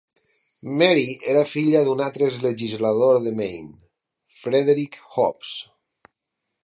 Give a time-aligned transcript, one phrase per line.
[0.77, 3.71] Mary era filla d'un altre exlegislador de Maine,
[4.41, 5.53] Frederick Hobbs.